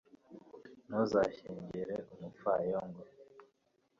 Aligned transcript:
ntuzashyengere 0.87 1.95
umupfayongo 2.13 3.01